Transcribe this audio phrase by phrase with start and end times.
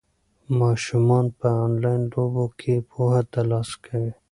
[0.59, 4.11] ماشومان په انلاین لوبو کې پوهه ترلاسه کوي.